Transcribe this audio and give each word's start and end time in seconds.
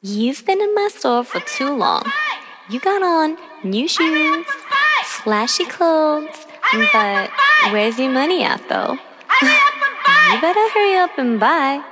You've 0.00 0.46
been 0.46 0.60
in 0.60 0.72
my 0.76 0.88
store 0.94 1.24
for 1.24 1.40
too 1.40 1.76
long. 1.76 2.04
You 2.70 2.78
got 2.78 3.02
on 3.02 3.36
new 3.64 3.88
shoes, 3.88 4.46
flashy 5.04 5.64
clothes, 5.64 6.46
but 6.92 7.30
where's 7.72 7.98
your 7.98 8.12
money 8.12 8.44
at 8.44 8.62
though? 8.68 8.92
you 9.42 10.40
better 10.40 10.68
hurry 10.70 10.94
up 10.98 11.18
and 11.18 11.40
buy. 11.40 11.82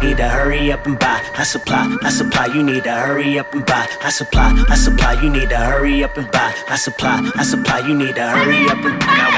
Need 0.00 0.18
to 0.18 0.28
hurry 0.28 0.70
up 0.70 0.86
and 0.86 0.96
buy. 0.96 1.20
I 1.36 1.42
supply, 1.42 1.96
I 2.02 2.10
supply. 2.10 2.46
You 2.46 2.62
need 2.62 2.84
to 2.84 2.92
hurry 2.92 3.36
up 3.36 3.52
and 3.52 3.66
buy. 3.66 3.88
I 4.00 4.10
supply, 4.10 4.64
I 4.68 4.76
supply. 4.76 5.20
You 5.20 5.28
need 5.28 5.48
to 5.48 5.56
hurry 5.56 6.04
up 6.04 6.16
and 6.16 6.30
buy. 6.30 6.54
I 6.68 6.76
supply, 6.76 7.32
I 7.34 7.42
supply. 7.42 7.80
You 7.80 7.96
need 7.96 8.14
to 8.14 8.28
hurry 8.28 8.66
up 8.66 8.78
and 8.78 9.00
buy. 9.00 9.31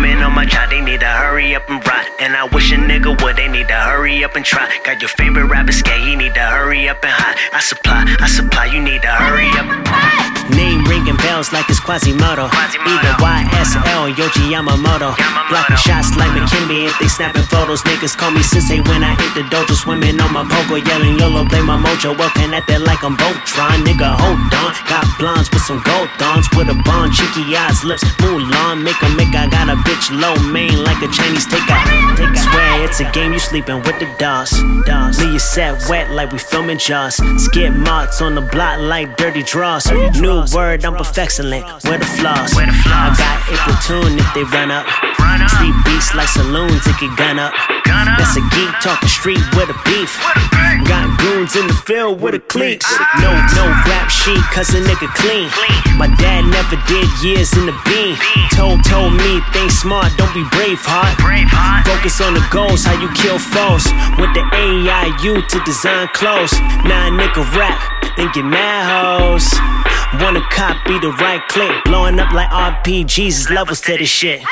Got 0.00 0.22
on 0.22 0.34
my 0.34 0.44
job, 0.44 0.70
they 0.70 0.80
need 0.80 1.00
to 1.00 1.06
hurry 1.06 1.54
up 1.54 1.68
and 1.68 1.84
ride. 1.86 2.08
And 2.20 2.36
I 2.36 2.44
wish 2.44 2.72
a 2.72 2.76
nigga 2.76 3.22
would, 3.22 3.36
they 3.36 3.48
need 3.48 3.68
to 3.68 3.74
hurry 3.74 4.22
up 4.24 4.36
and 4.36 4.44
try. 4.44 4.68
Got 4.84 5.00
your 5.00 5.08
favorite 5.08 5.46
rapper 5.46 5.72
skate, 5.72 6.02
he 6.02 6.16
need 6.16 6.34
to 6.34 6.40
hurry 6.40 6.88
up 6.88 7.02
and 7.02 7.12
hide. 7.12 7.36
I 7.52 7.60
supply, 7.60 8.04
I 8.20 8.26
supply. 8.26 8.66
You 8.66 8.82
need 8.82 9.02
to 9.02 9.08
hurry 9.08 9.48
up. 9.58 10.19
Bells 11.22 11.52
like 11.52 11.68
it's 11.68 11.80
Quasimodo. 11.80 12.48
Either 12.48 13.14
YSL, 13.20 14.14
Yohji 14.14 14.52
Yamamoto. 14.52 15.14
Blocking 15.48 15.76
shots 15.76 16.16
like 16.16 16.32
McKinley 16.32 16.86
if 16.86 16.98
they 16.98 17.08
snapping 17.08 17.42
photos. 17.42 17.82
Niggas 17.82 18.16
call 18.16 18.30
me 18.30 18.42
sensei 18.42 18.80
when 18.80 19.04
I 19.04 19.14
hit 19.16 19.34
the 19.34 19.42
dojo. 19.48 19.74
Swimming 19.74 20.20
on 20.20 20.32
my 20.32 20.44
pogo, 20.44 20.80
yelling 20.84 21.18
YOLO, 21.18 21.44
play 21.48 21.62
my 21.62 21.76
mojo. 21.76 22.16
Working 22.18 22.54
at 22.54 22.66
that 22.68 22.82
like 22.82 23.02
I'm 23.02 23.16
Voltron. 23.16 23.84
Nigga, 23.84 24.16
hold 24.16 24.38
on. 24.38 24.72
Got 24.88 25.04
blondes 25.18 25.50
with 25.50 25.62
some 25.62 25.82
gold 25.82 26.08
thorns. 26.18 26.48
With 26.56 26.68
a 26.68 26.76
bond, 26.84 27.12
cheeky 27.12 27.56
eyes, 27.56 27.84
lips, 27.84 28.04
Mulan. 28.22 28.82
Make 28.82 29.00
a 29.02 29.08
make, 29.16 29.34
I 29.34 29.48
got 29.48 29.68
a 29.68 29.76
bitch 29.84 30.10
low 30.10 30.34
main 30.50 30.82
like 30.84 31.02
a 31.02 31.08
Chinese 31.08 31.46
takeout. 31.46 31.84
Swear 32.36 32.84
it's 32.84 33.00
a 33.00 33.10
game, 33.12 33.32
you 33.32 33.38
sleeping 33.38 33.82
with 33.82 33.98
the 33.98 34.08
dogs. 34.18 34.52
Leave 35.18 35.30
your 35.30 35.38
set 35.38 35.88
wet 35.88 36.10
like 36.10 36.32
we 36.32 36.38
filming 36.38 36.78
Jaws. 36.78 37.16
Skip 37.36 37.72
marks 37.74 38.20
on 38.20 38.34
the 38.34 38.40
block 38.40 38.80
like 38.80 39.16
dirty 39.16 39.42
draws. 39.42 39.90
New 40.20 40.44
word, 40.54 40.84
I'm 40.84 40.96
perfectioning. 41.20 41.62
Where 41.84 41.98
the 41.98 42.06
flaws? 42.16 42.52
I 42.56 43.12
got 43.12 43.36
a 43.44 43.56
platoon 43.68 44.18
if 44.18 44.28
they 44.32 44.44
run 44.44 44.70
up. 44.70 44.86
Street 45.52 45.76
beats 45.84 46.14
like 46.14 46.28
saloons, 46.28 46.86
it 46.86 46.96
can 46.96 47.14
gun 47.16 47.38
up. 47.38 47.52
That's 47.84 48.36
a 48.36 48.44
geek 48.56 48.72
talking 48.80 49.08
street 49.08 49.42
with 49.56 49.68
a 49.68 49.76
beef. 49.84 50.16
Got 50.88 51.12
goons 51.20 51.56
in 51.56 51.66
the 51.66 51.74
field 51.74 52.20
with 52.20 52.34
a 52.34 52.40
cleats. 52.40 52.88
No, 53.20 53.30
no 53.54 53.64
rap 53.84 54.08
sheet, 54.08 54.40
cause 54.54 54.72
a 54.72 54.80
nigga 54.80 55.12
clean. 55.20 55.48
My 55.98 56.08
dad 56.16 56.48
never 56.48 56.80
did 56.88 57.08
years 57.20 57.52
in 57.52 57.66
the 57.66 57.76
beam. 57.84 58.16
Told, 58.56 58.84
told 58.84 59.12
me, 59.12 59.40
think 59.52 59.70
smart, 59.70 60.12
don't 60.16 60.32
be 60.32 60.44
brave, 60.56 60.80
heart. 60.80 61.20
Focus 61.84 62.20
on 62.20 62.32
the 62.32 62.44
goals, 62.50 62.84
how 62.84 62.96
you 62.96 63.12
kill 63.12 63.38
foes. 63.38 63.84
With 64.16 64.32
the 64.32 64.44
AIU 64.56 65.46
to 65.46 65.58
design 65.64 66.08
clothes. 66.14 66.52
Now 66.88 67.08
a 67.08 67.10
nigga 67.12 67.44
rap, 67.56 67.76
then 68.16 68.30
get 68.32 68.44
mad 68.44 68.88
hoes. 68.88 69.89
Wanna 70.18 70.40
copy 70.50 70.98
the 70.98 71.12
right 71.22 71.40
click, 71.48 71.84
blowing 71.84 72.18
up 72.18 72.32
like 72.32 72.50
RPGs, 72.50 73.48
levels 73.50 73.80
to 73.82 73.96
this 73.96 74.08
shit. 74.08 74.42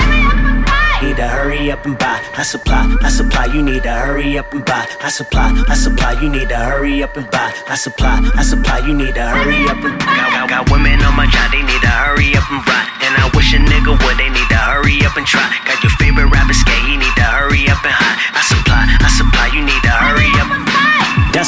Need 1.03 1.17
to 1.17 1.27
hurry 1.27 1.71
up 1.71 1.85
and 1.85 1.99
buy. 1.99 2.23
I 2.37 2.43
supply, 2.43 2.97
I 3.03 3.09
supply. 3.09 3.47
You 3.47 3.63
need 3.63 3.83
to 3.83 3.91
hurry 3.91 4.39
up 4.39 4.53
and 4.53 4.65
buy. 4.65 4.87
I 5.03 5.11
supply, 5.11 5.51
I 5.69 5.75
supply. 5.75 6.21
You 6.21 6.29
need 6.29 6.49
to 6.49 6.57
hurry 6.57 7.03
up 7.03 7.17
and 7.17 7.31
buy. 7.31 7.53
I 7.67 7.75
supply, 7.75 8.19
I 8.35 8.43
supply. 8.43 8.79
You 8.87 8.95
need 8.95 9.15
to 9.15 9.23
hurry 9.23 9.67
up 9.69 9.83
and 9.83 9.99
buy. 9.99 10.15
Got, 10.31 10.49
got 10.49 10.71
women 10.71 11.03
on 11.03 11.15
my 11.17 11.27
job, 11.27 11.51
they 11.51 11.63
need 11.63 11.83
to 11.83 11.91
hurry 11.91 12.35
up 12.35 12.51
and 12.51 12.65
buy. 12.65 12.83
And 13.03 13.15
I 13.19 13.31
wish 13.35 13.53
a 13.55 13.59
nigga 13.59 13.95
would, 13.95 14.08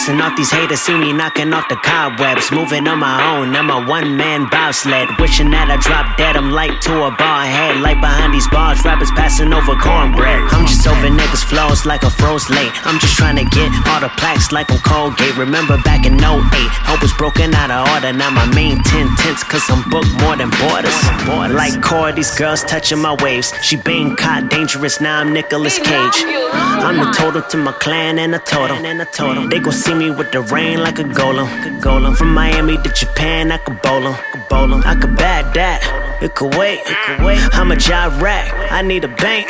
Dusting 0.01 0.23
off 0.23 0.35
these 0.35 0.51
haters, 0.51 0.81
see 0.81 0.97
me 0.97 1.13
knocking 1.13 1.53
off 1.53 1.69
the 1.69 1.77
cobwebs. 1.77 2.51
Moving 2.51 2.89
on 2.89 3.01
my 3.01 3.21
own, 3.37 3.55
I'm 3.55 3.69
a 3.69 3.85
one 3.85 4.17
man 4.17 4.49
bobsled. 4.49 5.13
Wishing 5.21 5.51
that 5.51 5.69
I 5.69 5.77
dropped 5.77 6.17
dead, 6.17 6.41
I'm 6.41 6.53
like 6.53 6.81
to 6.89 7.05
a 7.05 7.13
bar 7.21 7.45
head. 7.45 7.85
Like 7.85 8.01
behind 8.01 8.33
these 8.33 8.49
bars, 8.49 8.81
rappers 8.81 9.11
passing 9.13 9.53
over 9.53 9.77
cornbread. 9.77 10.41
I'm 10.57 10.65
just 10.65 10.89
over 10.89 11.13
niggas' 11.13 11.45
flows 11.45 11.85
like 11.85 12.03
a 12.03 12.09
froze 12.09 12.49
late. 12.49 12.73
I'm 12.89 12.99
just 12.99 13.13
trying 13.13 13.37
to 13.37 13.45
get 13.53 13.69
all 13.93 14.01
the 14.01 14.09
plaques 14.17 14.53
like 14.53 14.73
I'm 14.73 14.81
Colgate. 14.81 15.37
Remember 15.37 15.77
back 15.85 16.07
in 16.07 16.17
08, 16.17 16.25
I 16.25 16.97
was 16.97 17.13
broken 17.21 17.53
out 17.53 17.69
of 17.69 17.85
order. 17.93 18.17
Now 18.17 18.31
my 18.31 18.49
main 18.57 18.81
10 18.81 19.05
tenths, 19.21 19.45
cause 19.45 19.69
I'm 19.69 19.85
booked 19.93 20.17
more 20.25 20.33
than 20.33 20.49
borders. 20.65 20.97
Like 21.53 21.77
core, 21.85 22.11
these 22.13 22.33
girls 22.41 22.65
touching 22.65 23.05
my 23.05 23.21
waves. 23.21 23.53
She 23.61 23.77
been 23.77 24.17
caught 24.17 24.49
dangerous, 24.49 24.99
now 24.99 25.21
I'm 25.21 25.35
Nicolas 25.35 25.77
Cage. 25.77 26.25
I'm 26.81 26.97
the 26.97 27.13
total 27.13 27.43
to 27.43 27.57
my 27.59 27.73
clan 27.73 28.19
and 28.19 28.35
a 28.35 28.39
totem. 28.41 28.81
They 29.51 29.61
gon' 29.61 29.75
see 29.75 29.90
me 29.95 30.11
with 30.11 30.31
the 30.33 30.41
rain 30.41 30.83
like 30.83 30.99
a 30.99 31.05
golem. 31.05 31.49
golem. 31.81 32.17
From 32.17 32.33
Miami 32.35 32.77
to 32.79 32.91
Japan, 32.93 33.53
I 33.53 33.59
could 33.59 33.81
bowl 33.83 34.07
'em. 34.07 34.83
I 34.85 34.95
could 34.95 35.17
bag 35.17 35.53
that. 35.55 35.81
It 36.23 36.35
could 36.35 36.55
wait. 36.55 36.81
It 36.87 36.97
could 37.07 37.25
wait. 37.25 37.39
How 37.53 37.65
much 37.65 37.91
I 37.91 38.09
rack? 38.21 38.53
I 38.71 38.83
need 38.83 39.05
a 39.05 39.09
bank. 39.09 39.47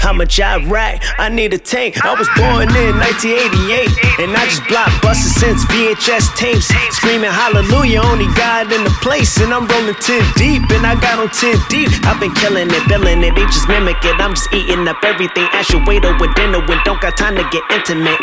How 0.00 0.12
much 0.12 0.38
I 0.38 0.56
rack? 0.66 1.02
I 1.18 1.28
need 1.28 1.54
a 1.54 1.58
tank. 1.58 2.04
I 2.04 2.14
was 2.14 2.28
born 2.36 2.68
in 2.76 2.98
1988, 2.98 3.88
and 4.20 4.36
I 4.36 4.43
just 4.46 4.66
blocked 4.68 5.00
buses 5.02 5.34
since 5.36 5.64
VHS 5.66 6.36
tapes. 6.36 6.68
Screaming 6.96 7.30
hallelujah, 7.30 8.02
only 8.02 8.28
God 8.34 8.72
in 8.72 8.84
the 8.84 8.94
place. 9.00 9.40
And 9.40 9.52
I'm 9.52 9.66
rolling 9.66 9.94
10 9.94 10.22
deep, 10.36 10.62
and 10.70 10.86
I 10.86 10.94
got 11.00 11.18
on 11.18 11.30
10 11.30 11.58
deep. 11.68 11.90
I've 12.04 12.20
been 12.20 12.34
killing 12.34 12.68
it, 12.70 12.84
billing 12.88 13.22
it, 13.22 13.34
they 13.34 13.46
just 13.46 13.68
mimic 13.68 14.02
it. 14.04 14.16
I'm 14.20 14.34
just 14.34 14.52
eating 14.52 14.86
up 14.88 15.02
everything. 15.02 15.48
Ask 15.52 15.72
your 15.72 15.84
waiter 15.84 16.16
with 16.18 16.34
dinner 16.34 16.60
when 16.66 16.78
don't 16.84 17.00
got 17.00 17.16
time 17.16 17.36
to 17.36 17.44
get 17.50 17.62
intimate. 17.70 18.20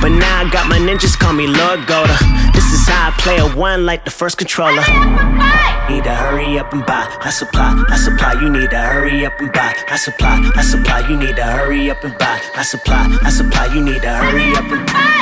But 0.00 0.10
now 0.10 0.42
I 0.42 0.50
got 0.50 0.68
my 0.68 0.78
ninjas 0.78 1.18
call 1.18 1.32
me 1.32 1.46
Lord 1.46 1.86
Goda. 1.86 2.16
This 2.52 2.72
is 2.72 2.86
how 2.88 3.08
I 3.08 3.10
play 3.18 3.38
a 3.38 3.48
one 3.56 3.86
like 3.86 4.04
the 4.04 4.10
first 4.10 4.38
controller. 4.38 4.82
Need 5.90 6.04
to 6.04 6.14
hurry 6.14 6.58
up 6.58 6.72
and 6.72 6.84
buy. 6.86 7.06
I 7.20 7.30
supply, 7.30 7.84
I 7.88 7.96
supply. 7.96 8.34
You 8.40 8.50
need 8.50 8.70
to 8.70 8.78
hurry 8.78 9.26
up 9.26 9.38
and 9.40 9.52
buy. 9.52 9.74
I 9.88 9.96
supply, 9.96 10.50
I 10.56 10.62
supply. 10.62 11.08
You 11.08 11.16
need 11.16 11.36
to 11.36 11.44
hurry 11.44 11.90
up 11.90 12.02
and 12.04 12.16
buy. 12.18 12.40
I 12.54 12.62
supply, 12.62 13.18
I 13.22 13.30
supply. 13.30 13.66
You 13.74 13.84
need 13.84 14.02
to 14.02 14.08
hurry 14.08 14.52
up 14.54 14.70
and 14.70 14.86
buy. 14.86 15.21